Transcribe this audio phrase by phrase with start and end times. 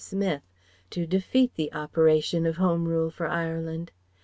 [0.03, 0.41] Smith,
[0.89, 3.91] to defeat the operation of Home Rule for Ireland.